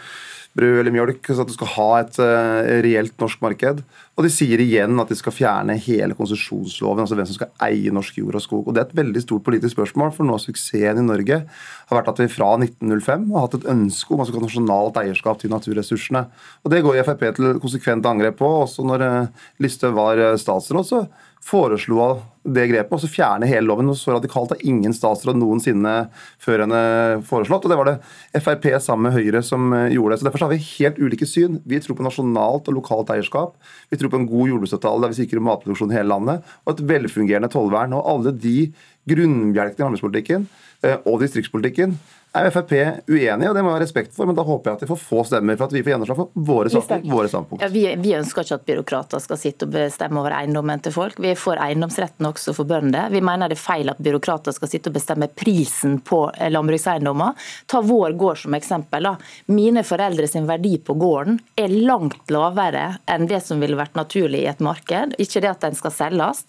brød 0.59 0.81
eller 0.81 0.95
mjølk, 0.95 1.23
så 1.27 1.45
at 1.45 1.51
du 1.51 1.55
skal 1.55 1.71
ha 1.77 1.89
et 2.01 2.17
uh, 2.19 2.61
reelt 2.85 3.15
norsk 3.23 3.43
marked. 3.45 3.83
Og 4.19 4.27
de 4.27 4.31
sier 4.33 4.61
igjen 4.61 4.99
at 5.01 5.13
de 5.13 5.17
skal 5.17 5.35
fjerne 5.35 5.77
hele 5.81 6.17
konsesjonsloven, 6.19 7.05
altså 7.05 7.17
hvem 7.19 7.29
som 7.29 7.39
skal 7.39 7.53
eie 7.69 7.93
norsk 7.95 8.19
jord 8.19 8.37
og 8.41 8.45
skog. 8.45 8.67
Og 8.67 8.75
Det 8.75 8.83
er 8.83 8.89
et 8.89 8.99
veldig 9.01 9.23
stort 9.25 9.47
politisk 9.47 9.77
spørsmål, 9.77 10.13
for 10.17 10.27
nå 10.27 10.35
av 10.37 10.43
suksessen 10.43 11.01
i 11.01 11.07
Norge 11.07 11.41
har 11.47 11.97
vært 11.97 12.11
at 12.13 12.23
vi 12.25 12.29
fra 12.33 12.51
1905 12.59 13.31
har 13.33 13.47
hatt 13.47 13.57
et 13.61 13.71
ønske 13.73 14.13
om 14.15 14.21
at 14.21 14.29
vi 14.29 14.35
skal 14.35 14.43
ha 14.43 14.49
nasjonalt 14.49 15.01
eierskap 15.05 15.41
til 15.41 15.55
naturressursene. 15.55 16.27
Og 16.65 16.75
Det 16.75 16.85
går 16.85 17.03
Frp 17.07 17.27
til 17.39 17.57
konsekvent 17.63 18.07
angrep 18.07 18.41
på. 18.43 18.51
Også 18.67 18.85
når 18.87 19.07
uh, 19.07 19.45
Listhaug 19.63 19.97
var 19.97 20.21
uh, 20.21 20.37
statsråd, 20.41 20.87
så 20.87 21.05
foreslo 21.45 22.01
hun 22.01 22.21
det 22.41 22.71
grepet, 22.71 22.93
og 22.95 23.03
så 23.03 23.09
fjerne 23.11 23.49
hele 23.49 23.69
loven. 23.69 23.91
og 23.93 23.99
Så 24.01 24.15
radikalt 24.15 24.55
har 24.55 24.63
ingen 24.65 24.95
statsråd 24.97 25.37
noensinne 25.37 26.09
før 26.41 26.65
henne 26.65 26.81
foreslått. 27.29 27.67
og 27.67 27.71
Det 27.71 27.77
var 27.77 27.91
det 27.91 28.43
Frp 28.43 28.65
sammen 28.81 29.11
med 29.11 29.17
Høyre 29.19 29.43
som 29.45 29.73
eh, 29.77 29.93
gjorde 29.93 30.15
det. 30.15 30.21
så 30.21 30.29
Derfor 30.29 30.47
har 30.47 30.53
vi 30.55 30.65
helt 30.79 30.99
ulike 30.99 31.29
syn. 31.29 31.61
Vi 31.69 31.81
tror 31.81 31.99
på 31.99 32.07
nasjonalt 32.07 32.69
og 32.69 32.79
lokalt 32.79 33.13
eierskap. 33.13 33.59
Vi 33.91 34.01
tror 34.01 34.13
på 34.13 34.23
en 34.23 34.31
god 34.31 34.55
jordbruksavtale 34.55 35.05
der 35.05 35.13
vi 35.13 35.21
sikrer 35.21 35.45
matproduksjon 35.45 35.93
i 35.93 35.99
hele 35.99 36.15
landet, 36.15 36.49
og 36.65 36.73
et 36.73 36.87
velfungerende 36.89 37.53
tollvern. 37.53 37.93
Og 37.99 38.09
alle 38.09 38.33
de 38.33 38.73
grunnbjelkene 39.11 39.77
i 39.77 39.85
landbrukspolitikken 39.85 40.49
eh, 40.85 40.97
og 41.05 41.21
distriktspolitikken 41.21 41.99
er 42.33 42.51
Frp 42.55 42.73
uenige, 43.11 43.49
og 43.51 43.57
det 43.57 43.63
må 43.65 43.73
jeg 43.73 43.75
ha 43.75 43.83
respekt 43.83 44.13
for, 44.15 44.29
men 44.29 44.37
da 44.39 44.45
håper 44.47 44.71
jeg 44.71 44.79
at 44.79 44.83
de 44.85 44.89
får 44.91 44.99
få 45.03 45.23
stemmer 45.27 45.57
for 45.59 45.67
at 45.67 45.75
vi 45.75 45.83
får 45.83 45.95
gjennomslag 45.95 46.19
for 46.21 46.45
våre, 46.47 46.83
våre 47.11 47.31
standpunkt. 47.31 47.65
Ja, 47.65 47.69
vi, 47.73 47.83
vi, 47.99 48.13
ønsker 48.15 48.47
ikke 48.47 48.59
at 48.61 48.67
byråkrater 48.69 49.23
skal 49.25 49.41
sitte 49.41 49.67
og 49.67 49.73
bestemme 49.75 50.23
over 50.23 50.37
eiendommen 50.37 50.83
til 50.85 50.95
folk. 50.95 51.19
Vi 51.19 51.33
får 51.35 51.59
eiendomsretten 51.65 52.29
også 52.29 52.55
for 52.55 52.71
bønder. 52.71 53.11
Vi 53.11 53.23
mener 53.25 53.51
det 53.51 53.57
er 53.59 53.63
feil 53.63 53.91
at 53.91 53.99
byråkrater 53.99 54.55
skal 54.55 54.71
sitte 54.71 54.93
og 54.93 54.99
bestemme 54.99 55.27
prisen 55.27 55.99
på 56.07 56.21
landbrukseiendommer. 56.55 57.35
Ta 57.67 57.83
vår 57.83 58.15
gård 58.21 58.43
som 58.45 58.55
eksempel. 58.55 59.11
Da. 59.11 59.17
Mine 59.51 59.83
foreldre 59.87 60.31
sin 60.31 60.47
verdi 60.47 60.77
på 60.87 60.95
gården 61.01 61.41
er 61.59 61.75
langt 61.75 62.31
lavere 62.31 62.85
enn 63.11 63.27
det 63.31 63.43
som 63.43 63.59
ville 63.59 63.79
vært 63.79 63.99
naturlig 63.99 64.45
i 64.45 64.51
et 64.53 64.63
marked. 64.63 65.19
Ikke 65.19 65.43
det 65.43 65.51
at 65.51 65.67
den 65.67 65.79
skal 65.79 65.97
selges, 65.97 66.45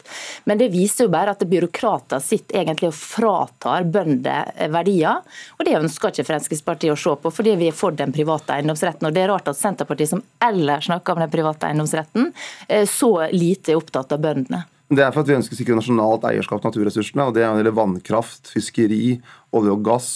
men 0.46 0.62
det 0.62 0.70
viser 0.76 1.08
jo 1.08 1.14
bare 1.14 1.34
at 1.34 1.42
byråkrater 1.50 2.22
sitter 2.22 2.62
egentlig 2.62 2.92
og 2.92 2.98
fratar 2.98 3.90
bønder 3.90 4.54
verdier. 4.70 5.26
og 5.58 5.66
det 5.71 5.71
Det 5.72 5.80
ønsker 5.80 6.12
ikke 6.12 6.28
Fremskrittspartiet 6.28 6.92
å 6.92 7.00
se 7.00 7.14
på, 7.24 7.32
fordi 7.32 7.54
vi 7.56 7.70
er 7.72 7.76
for 7.76 7.96
den 7.96 8.12
private 8.12 8.58
eiendomsretten. 8.58 9.08
Og 9.08 9.14
Det 9.16 9.22
er 9.24 9.30
rart 9.32 9.48
at 9.48 9.60
Senterpartiet, 9.60 10.10
som 10.12 10.24
ellers 10.44 10.90
snakker 10.90 11.16
om 11.16 11.24
den 11.24 11.32
private 11.32 11.70
eiendomsretten, 11.70 12.34
eh, 12.68 12.84
så 12.84 13.32
lite 13.32 13.72
er 13.72 13.80
opptatt 13.80 14.12
av 14.12 14.20
bøndene. 14.20 14.66
Det 14.92 15.00
er 15.06 15.14
for 15.16 15.24
at 15.24 15.30
vi 15.32 15.38
ønsker 15.38 15.56
å 15.56 15.60
sikre 15.62 15.78
nasjonalt 15.80 16.28
eierskap 16.28 16.60
til 16.60 16.72
naturressursene. 16.72 17.28
og 17.28 17.34
Det 17.34 17.46
gjelder 17.46 17.72
vannkraft, 17.72 18.52
fiskeri, 18.52 19.22
olje 19.56 19.72
og 19.72 19.84
gass 19.84 20.10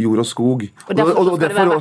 jord 0.00 0.22
og 0.22 0.26
skog. 0.28 0.64
Og 0.88 0.94
derfor, 0.96 1.18
og, 1.18 1.32
og, 1.34 1.40
derfor, 1.40 1.72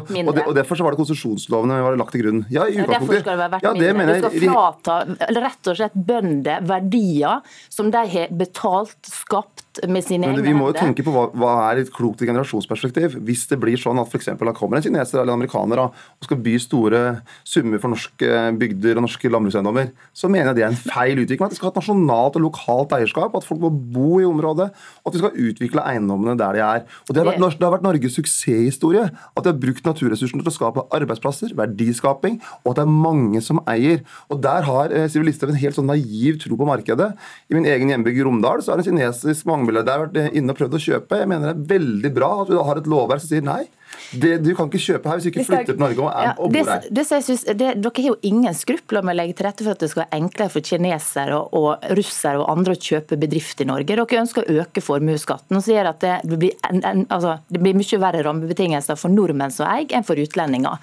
og, 0.47 0.55
derfor 0.55 0.79
så 0.79 0.85
var 0.85 0.95
det 0.95 0.99
konsesjonslovene 0.99 1.79
var 1.85 1.97
lagt 1.99 2.15
til 2.15 2.25
grunn. 2.25 2.41
Ja, 2.51 2.65
i 2.65 2.79
derfor 2.79 3.21
skal 3.21 3.35
det 3.35 3.39
være 3.43 3.53
verdt 3.55 3.67
ja, 3.67 3.73
det 3.77 3.93
mindre. 3.95 4.17
Du 4.17 4.27
skal 4.27 4.55
frata 4.55 4.97
rett 5.39 5.71
og 5.71 5.79
slett 5.79 5.97
bønder 6.09 6.65
verdier 6.69 7.55
som 7.69 7.91
de 7.93 8.03
har 8.15 8.33
betalt, 8.41 8.99
skapt 9.07 9.68
med 9.87 10.03
sine 10.03 10.25
egne 10.25 10.39
hender. 10.39 10.47
Vi 10.47 10.55
må 10.57 10.69
jo 10.71 10.75
tenke 10.77 11.03
på 11.05 11.13
hva, 11.13 11.27
hva 11.37 11.51
er 11.69 11.83
et 11.83 11.91
klokt 11.93 12.23
generasjonsperspektiv. 12.25 13.17
Hvis 13.25 13.45
det 13.51 13.59
blir 13.61 13.77
sånn 13.79 13.99
at 14.01 14.09
f.eks. 14.09 14.31
da 14.39 14.53
kommer 14.57 14.79
en 14.79 14.85
kineser 14.85 15.19
eller 15.19 15.33
en 15.33 15.39
amerikaner 15.39 15.81
og 15.83 16.25
skal 16.25 16.39
by 16.45 16.55
store 16.61 17.01
summer 17.47 17.81
for 17.81 17.93
norske 17.93 18.39
bygder 18.59 18.99
og 18.99 19.05
norske 19.05 19.31
landbrukseiendommer, 19.31 19.91
så 20.15 20.31
mener 20.31 20.51
jeg 20.51 20.59
det 20.59 20.65
er 20.65 20.73
en 20.73 20.79
feil 20.79 21.21
utvikling. 21.21 21.45
At 21.47 21.55
vi 21.55 21.59
skal 21.59 21.69
ha 21.69 21.73
et 21.75 21.81
nasjonalt 21.81 22.39
og 22.39 22.45
lokalt 22.47 22.95
eierskap, 22.97 23.37
at 23.37 23.47
folk 23.47 23.61
må 23.63 23.69
bo 23.69 24.19
i 24.23 24.27
området, 24.27 24.69
og 25.03 25.11
at 25.11 25.17
vi 25.17 25.23
skal 25.23 25.45
utvikle 25.49 25.85
eiendommene 25.93 26.37
der 26.39 26.57
de 26.57 26.65
er. 26.65 26.87
Og 27.07 27.13
Det 27.13 27.23
har 27.23 27.29
vært, 27.31 27.59
det 27.59 27.67
har 27.67 27.75
vært 27.77 27.85
Norges 27.85 28.17
suksesshistorie 28.17 29.05
at 29.09 29.43
de 29.45 29.53
har 29.53 29.61
brukt 29.61 29.85
naturressursene 29.85 30.43
til 30.43 30.51
å 30.51 30.55
skape 30.55 30.85
arbeidsplasser, 30.97 31.53
verdiskaping, 31.57 32.39
og 32.63 32.73
at 32.73 32.81
det 32.81 32.87
er 32.87 32.97
mange 33.05 33.43
som 33.45 33.61
eier. 33.69 34.01
Og 34.33 34.41
Der 34.43 34.65
har 34.65 34.93
eh, 34.95 35.07
Siv 35.11 35.25
Listhaug 35.27 35.53
en 35.53 35.61
helt 35.61 35.77
sånn 35.77 35.89
naiv 35.89 36.39
tro 36.41 36.57
på 36.57 36.67
markedet. 36.67 37.11
I 37.49 37.57
min 37.57 37.67
egen 37.69 37.91
hjembygd 37.93 38.25
Romdal 38.25 38.63
så 38.65 38.73
er 38.73 38.79
det 38.79 38.87
en 38.87 38.97
kinesisk 38.97 39.47
mange 39.49 39.58
har 39.67 40.05
vært 40.05 40.37
inne 40.37 40.53
og 40.53 40.59
prøvd 40.59 40.77
å 40.77 40.81
kjøpe. 40.85 41.19
Jeg 41.21 41.29
mener 41.29 41.51
det 41.51 41.57
er 41.57 41.75
veldig 41.75 42.13
bra 42.15 42.31
at 42.43 42.51
vi 42.51 42.63
har 42.69 42.81
et 42.81 42.89
lovverk 42.89 43.23
som 43.23 43.33
sier 43.33 43.45
nei. 43.45 43.63
Det, 44.09 44.37
du 44.41 44.51
kan 44.57 44.69
ikke 44.69 44.81
kjøpe 44.81 45.09
her 45.09 45.17
hvis 45.17 45.25
du 45.27 45.29
ikke 45.31 45.45
flytter 45.45 45.73
til 45.73 45.81
Norge 45.81 46.01
og, 46.01 46.09
er, 46.09 46.27
ja, 46.29 46.33
og 46.37 46.53
bor 46.53 46.69
her. 46.71 46.85
Det, 46.85 46.91
det, 46.97 47.05
synes, 47.25 47.43
det, 47.45 47.69
dere 47.81 48.03
har 48.03 48.07
jo 48.07 48.15
ingen 48.25 48.55
skrupler 48.57 49.05
med 49.05 49.15
å 49.15 49.19
legge 49.19 49.35
til 49.37 49.47
rette 49.47 49.65
for 49.65 49.73
at 49.73 49.83
det 49.83 49.89
skal 49.91 50.03
være 50.03 50.19
enklere 50.19 50.53
for 50.53 50.65
kinesere 50.65 51.37
og, 51.37 51.57
og 51.57 51.95
russere 51.97 52.41
og 52.41 52.49
andre 52.53 52.75
å 52.77 52.81
kjøpe 52.89 53.19
bedrift 53.21 53.61
i 53.61 53.67
Norge. 53.69 53.89
Dere 53.89 54.21
ønsker 54.23 54.45
å 54.45 54.63
øke 54.63 54.83
formuesskatten 54.85 55.59
og 55.59 55.65
sier 55.65 55.89
at 55.89 56.01
det 56.05 56.39
blir, 56.41 56.55
en, 56.69 56.81
en, 56.85 57.05
altså, 57.09 57.37
det 57.49 57.61
blir 57.63 57.77
mye 57.77 58.01
verre 58.01 58.25
rammebetingelser 58.25 58.99
for 58.99 59.13
nordmenn 59.13 59.53
som 59.53 59.69
eier, 59.69 59.89
enn 59.97 60.07
for 60.07 60.21
utlendinger. 60.21 60.81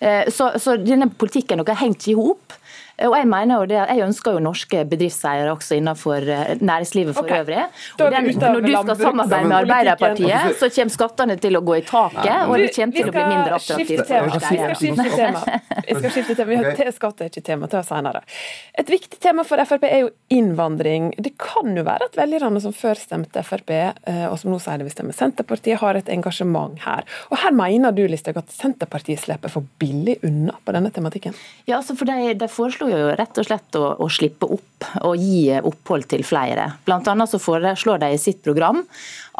Eh, 0.00 0.30
så, 0.34 0.52
så 0.62 0.78
denne 0.80 1.10
politikken 1.10 1.62
dere 1.62 1.76
har 1.76 1.84
hengt 1.86 2.08
i 2.10 2.16
hop. 2.18 2.58
Og 3.02 3.16
Jeg 3.18 3.26
mener 3.26 3.58
jo 3.58 3.64
det, 3.66 3.78
jeg 3.90 4.02
ønsker 4.06 4.36
jo 4.36 4.42
norske 4.44 4.84
bedriftseiere 4.86 5.50
også 5.50 5.74
innenfor 5.80 6.28
eh, 6.30 6.52
næringslivet 6.60 7.16
for 7.16 7.26
okay. 7.26 7.40
øvrig. 7.42 7.64
Og 7.98 8.12
den, 8.12 8.28
når 8.38 8.60
du 8.60 8.70
skal 8.82 8.96
samarbeide 9.00 9.48
med 9.48 9.56
Arbeiderpartiet, 9.56 10.54
så 10.60 10.70
kommer 10.76 10.94
skattene 10.94 11.36
til 11.42 11.58
å 11.58 11.62
gå 11.66 11.80
i 11.80 11.82
taket, 11.88 12.44
og 12.46 12.54
det 12.62 12.70
kommer 12.76 13.00
til 13.00 13.10
å 13.10 13.16
bli 13.16 13.24
mindre 13.32 13.58
attraktivt. 13.58 13.90
Vi 13.90 14.44
skal 14.46 14.76
skifte 14.78 15.08
tema. 15.16 15.42
Vi 15.86 15.96
skal 15.98 16.14
skifte 16.14 16.36
tema. 16.38 16.50
Vi 16.50 16.84
har 16.84 16.92
skatt 16.94 17.22
er 17.22 17.30
ikke 17.30 17.44
tema, 17.44 17.68
til 17.70 17.84
senere. 17.86 18.22
Et 18.78 18.90
viktig 18.90 19.20
tema 19.22 19.44
for 19.46 19.60
Frp 19.68 19.86
er 19.88 20.04
jo 20.04 20.10
innvandring. 20.32 21.12
Det 21.18 21.34
kan 21.40 21.74
jo 21.76 21.84
være 21.86 22.08
at 22.08 22.18
velgerne 22.18 22.62
som 22.62 22.74
før 22.76 22.98
stemte 23.00 23.42
Frp, 23.46 23.72
eh, 23.74 24.24
og 24.28 24.38
som 24.40 24.52
nå 24.52 24.60
sier 24.62 24.80
de 24.80 24.88
vil 24.88 24.94
stemme 24.94 25.16
Senterpartiet, 25.16 25.80
har 25.82 25.98
et 25.98 26.10
engasjement 26.12 26.78
her. 26.84 27.06
Og 27.30 27.38
Her 27.44 27.54
mener 27.56 27.94
du 27.94 28.04
Listhaug, 28.08 28.38
at 28.40 28.52
Senterpartiet 28.54 29.22
slipper 29.22 29.52
for 29.52 29.66
billig 29.80 30.18
unna 30.26 30.56
på 30.64 30.74
denne 30.76 30.92
tematikken? 30.94 31.36
Ja, 31.68 31.78
altså 31.80 31.96
for 31.98 32.08
de, 32.08 32.34
de 32.38 32.50
foreslår 32.50 32.94
jo 32.94 33.02
rett 33.18 33.40
og 33.40 33.48
slett 33.48 33.78
å, 33.80 33.94
å, 34.00 34.08
slippe 34.12 34.48
opp 34.56 34.88
og 35.04 35.20
gi 35.20 35.52
opphold 35.60 36.08
til 36.12 36.24
flere. 36.26 36.70
Blant 36.86 37.08
annet 37.10 37.30
så 37.30 37.40
foreslår 37.42 38.02
de 38.02 38.12
i 38.14 38.20
sitt 38.20 38.42
program 38.44 38.84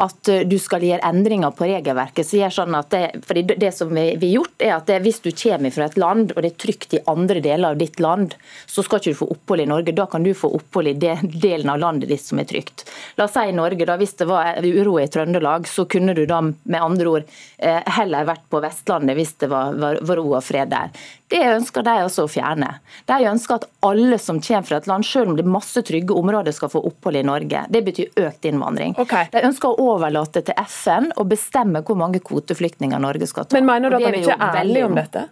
at 0.03 0.29
eh, 0.31 0.43
du 0.47 0.57
skal 0.61 0.83
gjøre 0.83 1.05
endringer 1.07 1.53
på 1.55 1.67
regelverket. 1.69 2.27
så 2.27 2.41
gjør 2.41 2.55
sånn 2.57 2.77
at 2.77 2.91
det, 2.91 3.03
fordi 3.25 3.45
det 3.55 3.71
som 3.75 3.91
vi 3.95 4.07
har 4.11 4.27
gjort 4.31 4.65
er 4.65 4.75
at 4.77 4.89
det, 4.89 5.01
Hvis 5.05 5.21
du 5.23 5.31
kommer 5.31 5.71
fra 5.71 5.87
et 5.89 5.97
land 5.97 6.34
og 6.35 6.45
det 6.45 6.53
er 6.53 6.61
trygt 6.65 6.95
i 6.97 7.01
andre 7.11 7.41
deler 7.43 7.73
av 7.73 7.79
ditt 7.79 7.99
land, 8.03 8.35
så 8.65 8.83
skal 8.85 9.01
ikke 9.01 9.15
du 9.15 9.19
få 9.21 9.29
opphold 9.35 9.63
i 9.63 9.67
Norge. 9.69 9.95
Da 9.95 10.07
kan 10.11 10.25
du 10.25 10.33
få 10.37 10.51
opphold 10.57 10.91
i 10.91 10.95
den 10.99 11.31
delen 11.33 11.71
av 11.71 11.81
landet 11.81 12.11
ditt 12.11 12.23
som 12.25 12.41
er 12.41 12.49
trygt. 12.49 12.85
La 13.19 13.27
oss 13.27 13.35
si 13.35 13.45
i 13.49 13.55
Norge, 13.55 13.85
da, 13.87 13.97
Hvis 13.99 14.17
det 14.19 14.27
var 14.29 14.59
uro 14.63 14.97
i 14.99 15.07
Trøndelag, 15.07 15.67
så 15.67 15.85
kunne 15.89 16.13
du 16.13 16.25
da 16.29 16.41
med 16.41 16.81
andre 16.81 17.11
ord 17.11 17.35
eh, 17.57 17.81
heller 17.97 18.27
vært 18.27 18.47
på 18.51 18.61
Vestlandet 18.63 19.17
hvis 19.17 19.35
det 19.41 19.51
var, 19.51 19.75
var, 19.79 19.99
var 20.01 20.19
ro 20.21 20.27
og 20.33 20.43
fred 20.43 20.71
der. 20.73 20.91
Det 21.27 21.41
ønsker 21.41 21.81
de 21.81 21.93
også 22.05 22.27
å 22.27 22.29
fjerne. 22.29 22.67
De 23.09 23.15
ønsker 23.25 23.57
at 23.57 23.65
alle 23.85 24.19
som 24.21 24.37
kommer 24.43 24.67
fra 24.67 24.77
et 24.77 24.89
land, 24.89 25.05
selv 25.07 25.31
om 25.31 25.37
det 25.37 25.45
er 25.45 25.53
masse 25.55 25.81
trygge 25.87 26.13
områder, 26.13 26.53
skal 26.53 26.69
få 26.69 26.83
opphold 26.85 27.17
i 27.17 27.23
Norge. 27.25 27.63
Det 27.73 27.81
betyr 27.87 28.27
økt 28.27 28.45
innvandring. 28.45 28.93
Okay. 29.01 29.31
De 29.33 29.41
ønsker 29.47 29.71
å 29.71 29.89
overlate 29.95 30.43
til 30.45 30.59
FN 30.69 31.09
å 31.17 31.25
bestemme 31.27 31.81
hvor 31.85 31.97
mange 31.97 32.21
kvoteflyktninger 32.25 33.01
Norge 33.01 33.29
skal 33.31 33.49
ta. 33.49 33.57
Men 33.57 33.65
mener 33.71 33.89
du 33.89 33.97
at 33.97 34.05
han 34.05 34.19
ikke 34.21 34.37
er 34.37 34.61
ærlig 34.61 34.85
om 34.85 34.99
dette? 34.99 35.25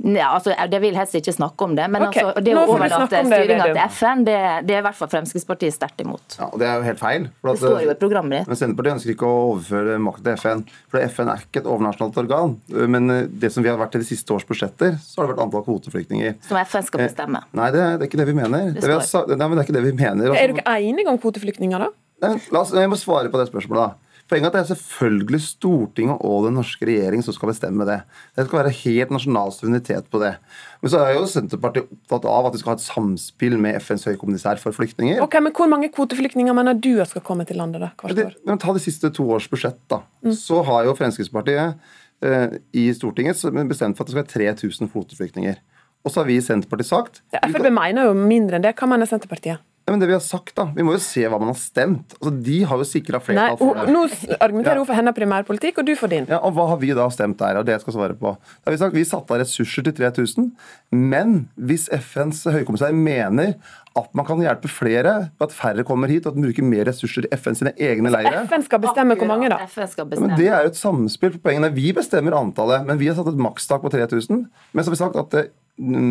Ja, 0.00 0.30
altså, 0.34 0.54
Det 0.70 0.80
vil 0.82 0.96
helst 0.96 1.14
ikke 1.18 1.34
snakke 1.34 1.66
om 1.66 1.74
det. 1.76 1.86
Men 1.92 2.06
okay. 2.06 2.24
altså, 2.24 2.42
det 2.44 2.54
å 2.56 2.64
overlate 2.64 3.22
styringa 3.26 3.68
til 3.70 3.80
FN, 3.96 4.24
det, 4.28 4.36
det, 4.68 4.76
er 4.76 4.82
i 4.82 4.86
hvert 4.86 4.98
fall 4.98 5.10
Fremskrittspartiet 5.12 5.76
sterkt 5.76 6.02
imot. 6.04 6.36
Ja, 6.38 6.48
og 6.50 6.58
Det 6.60 6.68
er 6.68 6.80
jo 6.80 6.86
helt 6.88 7.02
feil. 7.02 7.28
det 7.46 7.56
står 7.60 7.84
jo 7.84 7.94
i 7.94 7.98
programmet 8.00 8.40
ditt. 8.40 8.50
Men 8.50 8.60
Senterpartiet 8.60 8.98
ønsker 8.98 9.14
ikke 9.14 9.30
å 9.30 9.38
overføre 9.52 9.98
makt 10.02 10.24
til 10.26 10.40
FN. 10.40 10.64
For 10.92 11.06
FN 11.14 11.32
er 11.32 11.46
ikke 11.46 11.62
et 11.62 11.70
overnasjonalt 11.70 12.20
organ. 12.24 12.58
Men 12.96 13.14
eh, 13.14 13.24
det 13.44 13.52
som 13.54 13.66
vi 13.66 13.72
har 13.72 13.80
vært 13.80 13.94
til 13.96 14.04
de 14.04 14.10
siste 14.10 14.36
års 14.36 14.46
budsjetter, 14.48 14.98
så 15.04 15.22
har 15.22 15.28
det 15.28 15.34
vært 15.36 15.46
antall 15.46 15.66
kvoteflyktninger. 15.68 16.38
Som 16.48 16.60
FN 16.64 16.86
skal 16.88 17.06
bestemme? 17.06 17.44
Eh, 17.46 17.56
nei, 17.60 17.72
det, 17.76 17.86
det, 17.86 18.06
er 18.06 18.12
ikke 18.12 18.22
det 18.22 18.30
vi 18.30 18.36
mener. 18.36 18.70
Det, 18.74 18.84
det, 18.84 18.94
er, 18.98 19.34
nei, 19.36 19.46
men 19.46 19.56
det 19.56 19.64
er 19.64 19.68
ikke 19.68 19.78
det 19.78 19.86
vi 19.88 19.96
mener. 19.96 20.36
Er 20.36 20.54
dere 20.56 20.78
enige 20.80 21.12
om 21.12 21.20
kvoteflyktninger, 21.20 21.86
da? 21.86 21.92
Nei, 22.20 22.36
la 22.52 22.62
oss, 22.64 22.72
jeg 22.76 22.90
må 22.90 22.98
svare 23.00 23.32
på 23.32 23.40
det 23.40 23.48
spørsmålet. 23.48 23.90
da. 23.90 24.09
Poenget 24.30 24.46
er 24.46 24.62
at 24.62 24.68
det 24.68 24.76
er 24.76 24.78
selvfølgelig 24.78 25.40
Stortinget 25.42 26.20
og 26.22 26.44
den 26.46 26.54
norske 26.54 26.86
regjering 26.86 27.24
som 27.26 27.34
skal 27.34 27.50
bestemme 27.50 27.86
det. 27.88 27.96
Det 28.38 28.44
skal 28.46 28.60
være 28.60 28.74
helt 28.76 29.14
nasjonal 29.14 29.50
suverenitet 29.50 30.06
på 30.12 30.20
det. 30.22 30.36
Men 30.82 30.92
så 30.92 31.00
er 31.02 31.16
jo 31.16 31.24
Senterpartiet 31.26 31.88
opptatt 31.90 32.28
av 32.30 32.46
at 32.46 32.54
vi 32.54 32.60
skal 32.62 32.72
ha 32.72 32.78
et 32.78 32.84
samspill 32.84 33.56
med 33.58 33.80
FNs 33.82 34.06
høykommissær 34.06 34.60
for 34.62 34.76
flyktninger. 34.76 35.18
Ok, 35.24 35.34
men 35.42 35.54
Hvor 35.56 35.66
mange 35.72 35.90
kvoteflyktninger 35.90 36.54
mener 36.54 36.78
du 36.78 36.92
at 37.02 37.10
skal 37.10 37.24
komme 37.26 37.44
til 37.48 37.58
landet 37.58 37.82
da, 37.82 37.90
hvert 37.98 38.14
år? 38.14 38.36
Det, 38.38 38.58
ta 38.62 38.76
de 38.76 38.84
siste 38.84 39.10
to 39.18 39.26
års 39.34 39.48
budsjett. 39.50 39.80
da. 39.90 40.04
Mm. 40.22 40.36
Så 40.38 40.62
har 40.62 40.86
jo 40.86 40.94
Fremskrittspartiet 40.94 41.74
eh, 42.22 42.54
i 42.72 42.86
Stortinget 42.94 43.42
bestemt 43.66 43.98
for 43.98 44.06
at 44.06 44.12
det 44.12 44.14
skal 44.14 44.22
være 44.22 44.54
3000 44.62 44.94
kvoteflyktninger. 44.94 45.58
Og 46.04 46.12
så 46.12 46.22
har 46.22 46.30
vi 46.30 46.38
i 46.38 46.44
Senterpartiet 46.44 46.88
sagt 46.88 47.20
ja, 47.34 47.42
Frp 47.50 47.66
mener 47.74 48.08
jo 48.08 48.14
mindre 48.14 48.56
enn 48.56 48.64
det. 48.64 48.76
Hva 48.78 48.88
mener 48.88 49.10
Senterpartiet? 49.10 49.60
Ja, 49.90 49.96
men 49.96 50.00
det 50.04 50.06
Vi 50.06 50.14
har 50.14 50.22
sagt 50.22 50.52
da, 50.54 50.68
vi 50.70 50.84
må 50.86 50.92
jo 50.94 51.00
se 51.02 51.24
hva 51.26 51.38
man 51.42 51.48
har 51.50 51.56
stemt. 51.58 52.12
Altså, 52.20 52.30
De 52.46 52.58
har 52.62 52.78
jo 52.78 52.84
sikra 52.86 53.18
flertall 53.18 53.56
for 53.58 53.74
det. 53.74 53.90
Nå 53.90 54.04
argumenterer 54.36 54.78
hun 54.78 54.84
ja. 54.84 54.86
for 54.86 54.98
hennes 55.00 55.16
primærpolitikk, 55.16 55.80
og 55.82 55.88
du 55.88 55.96
for 55.98 56.12
din. 56.12 56.28
Ja, 56.30 56.38
og 56.46 56.54
Hva 56.54 56.68
har 56.70 56.78
vi 56.78 56.92
da 56.94 57.08
stemt 57.10 57.40
der? 57.40 57.58
og 57.58 57.66
det 57.66 57.74
jeg 57.74 57.82
skal 57.82 57.96
svare 57.96 58.14
på? 58.14 58.36
Da 58.38 58.70
har 58.70 58.76
Vi 58.76 58.78
sagt, 58.84 58.94
vi 58.94 59.02
satte 59.08 59.34
av 59.34 59.40
ressurser 59.42 59.82
til 59.88 59.96
3000, 59.98 60.52
men 60.94 61.48
hvis 61.58 61.88
FNs 61.90 62.44
høykommissær 62.54 62.94
mener 62.94 63.56
at 63.98 64.12
man 64.14 64.26
kan 64.28 64.38
hjelpe 64.38 64.70
flere 64.70 65.14
ved 65.34 65.48
at 65.48 65.54
færre 65.58 65.82
kommer 65.82 66.06
hit, 66.06 66.22
og 66.22 66.36
at 66.36 66.38
man 66.38 66.46
bruker 66.46 66.68
mer 66.70 66.86
ressurser 66.86 67.26
i 67.26 67.34
FN 67.34 67.58
sine 67.58 67.72
egne 67.74 68.12
leirer 68.14 68.46
FN 68.46 68.62
skal 68.62 68.84
bestemme 68.84 69.16
hvor 69.18 69.26
mange, 69.26 69.50
da? 69.50 69.64
Ja, 69.66 70.04
men 70.14 70.36
Det 70.38 70.46
er 70.46 70.68
jo 70.68 70.70
et 70.70 70.78
samspill 70.78 71.34
på 71.34 71.42
poengene. 71.48 71.72
Vi 71.74 71.90
bestemmer 71.96 72.38
antallet, 72.38 72.86
men 72.86 73.02
vi 73.02 73.10
har 73.10 73.18
satt 73.18 73.32
et 73.32 73.42
makstak 73.42 73.82
på 73.82 73.90
3000. 73.90 74.46
Men 74.70 74.84
så 74.84 74.92
har 74.92 74.94
vi 74.94 75.02
sagt 75.02 75.18
at 75.18 75.34
det 75.34 75.48
Mm, 75.50 75.69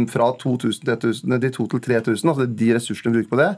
fra 0.10 0.32
2000 0.42 0.86
til 0.86 0.96
1000, 0.96 1.38
de 1.42 1.52
2000 1.56 1.84
til 1.86 1.94
3000, 2.04 2.32
altså 2.34 2.48
de 2.62 2.74
ressursene 2.76 3.14
vi 3.14 3.22
bruker 3.22 3.36
på 3.36 3.40
det. 3.42 3.50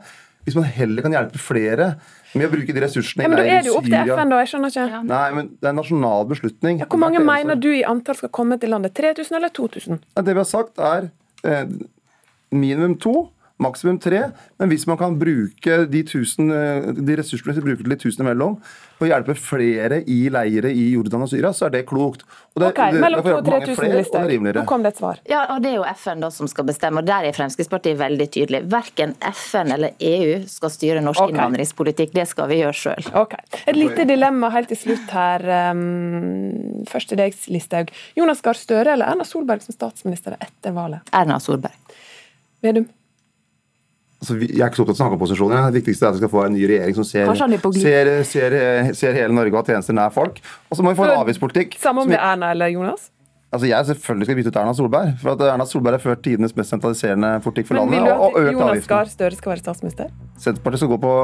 Hvis 0.46 0.58
man 0.58 0.66
heller 0.74 1.06
kan 1.06 1.14
hjelpe 1.14 1.40
flere 1.42 1.88
med 2.34 2.48
å 2.48 2.52
bruke 2.54 2.74
de 2.74 2.82
ressursene 2.82 3.26
ja, 3.26 3.30
men 3.30 3.38
Da 3.38 3.44
er 3.46 3.62
det 3.62 3.70
jo 3.70 3.76
opp 3.78 3.86
til 3.86 4.14
FN, 4.16 4.32
da. 4.32 4.40
Jeg 4.42 4.50
skjønner 4.50 4.72
ikke. 4.74 5.02
Nei, 5.12 5.26
men 5.38 5.52
Det 5.54 5.68
er 5.68 5.74
en 5.74 5.80
nasjonal 5.82 6.30
beslutning. 6.32 6.80
Ja, 6.82 6.88
hvor 6.90 7.02
mange 7.04 7.22
mener 7.26 7.60
du 7.60 7.70
i 7.70 7.84
antall 7.88 8.18
skal 8.18 8.32
komme 8.34 8.58
til 8.62 8.74
landet? 8.74 8.96
3000 8.98 9.38
eller 9.38 9.54
2000? 9.54 10.02
Ja, 10.16 10.24
det 10.26 10.34
vi 10.34 10.42
har 10.42 10.50
sagt, 10.50 10.82
er 10.82 11.12
eh, 11.46 11.68
minimum 12.52 12.98
to 13.02 13.16
maksimum 13.64 14.00
tre. 14.02 14.28
Men 14.62 14.72
hvis 14.72 14.88
man 14.90 15.00
kan 15.00 15.18
bruke 15.20 15.84
de, 15.90 16.06
tusen, 16.08 16.52
eh, 16.56 16.92
de 16.98 17.20
ressursene 17.20 17.58
vi 17.58 17.66
bruker 17.70 17.86
til 17.86 17.96
de 17.96 18.00
tusen 18.02 18.26
imellom, 18.26 18.58
og 19.02 19.10
hjelpe 19.10 19.34
flere 19.38 20.02
i 20.10 20.18
leire 20.30 20.70
i 20.78 20.84
Jordan 20.94 21.26
og 21.26 21.30
Syria, 21.32 21.50
så 21.58 21.68
er 21.68 21.74
det 21.74 21.82
klokt. 21.90 22.22
Og 22.54 22.62
det, 22.62 22.68
ok, 22.70 22.82
det, 22.94 23.02
Mellom 23.02 23.24
2000 23.26 23.38
og 23.40 23.48
3000 23.48 23.96
lister. 23.98 24.34
Nå 24.60 24.64
kom 24.70 24.86
det 24.86 24.92
et 24.94 25.02
svar. 25.02 25.22
Ja, 25.30 25.42
og 25.56 25.64
Det 25.64 25.72
er 25.72 25.80
jo 25.80 25.86
FN 25.98 26.22
da 26.22 26.30
som 26.34 26.50
skal 26.52 26.68
bestemme, 26.70 27.02
og 27.02 27.10
der 27.10 27.26
er 27.26 27.36
Fremskrittspartiet 27.36 27.98
veldig 27.98 28.28
tydelig. 28.36 28.62
Verken 28.72 29.16
FN 29.32 29.74
eller 29.74 29.98
EU 29.98 30.38
skal 30.52 30.74
styre 30.74 31.02
norsk 31.02 31.24
okay. 31.24 31.34
innvandringspolitikk, 31.34 32.14
det 32.18 32.28
skal 32.30 32.52
vi 32.52 32.62
gjøre 32.62 32.78
sjøl. 32.78 33.12
Okay. 33.24 33.42
Et 33.66 33.78
lite 33.78 34.06
dilemma 34.10 34.52
helt 34.54 34.70
til 34.72 34.82
slutt 34.84 35.18
her. 35.18 35.50
Um, 35.74 36.86
først 36.90 37.12
til 37.12 37.22
deg, 37.24 37.38
Listhaug. 37.52 37.90
Jonas 38.20 38.46
Gahr 38.46 38.60
Støre 38.60 38.94
eller 38.94 39.16
Erna 39.16 39.26
Solberg 39.28 39.66
som 39.66 39.76
statsminister 39.76 40.38
etter 40.38 40.78
valget? 40.78 41.10
Erna 41.16 41.42
Solberg. 41.42 41.98
Vedum? 42.62 42.86
Altså, 44.22 44.36
jeg 44.38 44.60
er 44.62 44.68
ikke 44.70 44.78
så 44.78 44.84
opptatt 44.84 44.94
av 44.94 45.00
å 45.00 45.02
snakke 45.02 45.16
om 45.18 45.22
posisjoner. 45.24 45.64
Det 45.74 45.80
viktigste 45.82 46.06
er 46.06 46.12
at 46.12 46.18
vi 46.20 46.22
skal 46.22 46.30
få 46.30 46.44
en 46.46 46.54
ny 46.54 46.66
regjering 46.70 46.94
som 46.94 47.06
ser, 47.10 47.32
ser, 47.82 48.10
ser, 48.30 48.56
ser 48.94 49.16
hele 49.18 49.34
Norge 49.34 49.50
og 49.56 49.64
har 49.64 49.72
tjenester 49.74 49.98
nær 49.98 50.14
folk. 50.14 50.38
Og 50.70 50.78
så 50.78 50.86
må 50.86 50.94
vi 50.94 51.00
få 51.00 51.08
en 51.08 51.24
avgiftspolitikk. 51.24 51.80
Samme 51.82 52.04
om 52.06 52.12
det 52.12 52.20
er 52.20 52.28
Erna 52.36 52.52
eller 52.54 52.70
Jonas? 52.70 53.10
Altså, 53.52 53.68
Jeg 53.68 53.86
selvfølgelig 53.90 54.26
skal 54.30 54.38
bytte 54.38 54.52
ut 54.54 54.60
Erna 54.62 54.74
Solberg. 54.78 55.16
For 55.24 55.34
at 55.34 55.42
Erna 55.44 55.66
Solberg 55.68 55.98
har 55.98 56.04
ført 56.06 56.22
tidenes 56.24 56.54
mest 56.56 56.72
sentraliserende 56.72 57.32
politikk 57.44 57.68
for 57.72 57.80
Men 57.82 57.90
vil 57.90 57.98
landet. 57.98 58.14
du 58.14 58.22
og, 58.22 58.38
og 58.38 58.46
at 58.46 58.54
Jonas. 58.54 58.88
Gahr 58.94 59.10
Støre 59.12 59.40
skal 59.40 59.54
være 59.56 59.64
statsminister? 59.66 60.14
Senterpartiet 60.40 60.84
skal 60.86 60.94
gå 60.94 61.02
på 61.02 61.16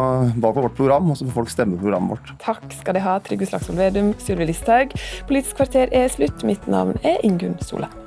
valg 0.42 0.58
på 0.58 0.66
vårt 0.66 0.76
program, 0.82 1.14
og 1.14 1.22
så 1.22 1.30
får 1.30 1.38
folk 1.38 1.54
stemme 1.54 1.78
på 1.78 1.86
programmet 1.86 2.18
vårt. 2.18 2.34
Takk 2.44 2.66
skal 2.82 2.98
de 2.98 3.06
ha, 3.06 3.20
Trygve 3.30 3.48
Slagsvold 3.54 3.80
Vedum, 3.80 4.12
Sylvi 4.26 4.50
Listhaug. 4.50 4.98
Politisk 5.30 5.62
kvarter 5.62 5.94
er 5.94 6.10
slutt. 6.12 6.42
Mitt 6.50 6.66
navn 6.68 6.98
er 7.06 7.22
Ingunn 7.24 7.56
Solheim. 7.62 8.07